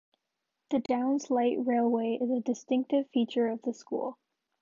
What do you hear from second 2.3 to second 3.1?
a distinctive